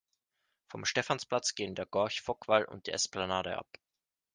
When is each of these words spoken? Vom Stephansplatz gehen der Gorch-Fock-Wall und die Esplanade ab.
Vom 0.71 0.83
Stephansplatz 0.83 1.53
gehen 1.53 1.75
der 1.75 1.85
Gorch-Fock-Wall 1.85 2.65
und 2.65 2.87
die 2.87 2.91
Esplanade 2.91 3.55
ab. 3.55 3.67